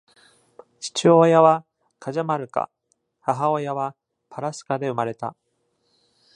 [0.79, 1.63] 父親は
[1.99, 2.71] カジャマルカ、
[3.19, 3.95] 母親は
[4.29, 5.35] パラスカで生まれた。